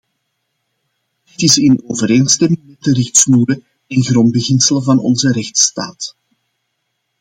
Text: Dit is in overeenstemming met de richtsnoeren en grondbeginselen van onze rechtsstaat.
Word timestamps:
Dit 1.23 1.41
is 1.43 1.57
in 1.57 1.83
overeenstemming 1.87 2.63
met 2.65 2.81
de 2.83 2.91
richtsnoeren 2.93 3.63
en 3.87 4.01
grondbeginselen 4.03 4.83
van 4.83 4.99
onze 4.99 5.31
rechtsstaat. 5.31 6.15